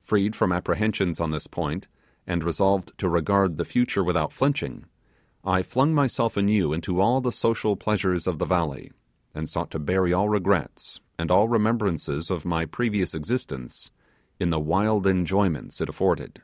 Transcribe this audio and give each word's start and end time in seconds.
Freed 0.00 0.34
from 0.34 0.50
apprehension 0.50 1.12
on 1.20 1.30
this 1.30 1.46
point, 1.46 1.86
and 2.26 2.42
resolved 2.42 2.90
to 2.98 3.08
regard 3.08 3.56
the 3.56 3.64
future 3.64 4.02
without 4.02 4.32
flinching, 4.32 4.84
I 5.44 5.62
flung 5.62 5.94
myself 5.94 6.36
anew 6.36 6.72
into 6.72 7.00
all 7.00 7.20
the 7.20 7.30
social 7.30 7.76
pleasures 7.76 8.26
of 8.26 8.40
the 8.40 8.46
valley, 8.46 8.90
and 9.32 9.48
sought 9.48 9.70
to 9.70 9.78
bury 9.78 10.12
all 10.12 10.28
regrets, 10.28 10.98
and 11.20 11.30
all 11.30 11.46
remembrances 11.48 12.32
of 12.32 12.44
my 12.44 12.64
previous 12.66 13.14
existence 13.14 13.92
in 14.40 14.50
the 14.50 14.58
wild 14.58 15.06
enjoyments 15.06 15.80
it 15.80 15.88
afforded. 15.88 16.42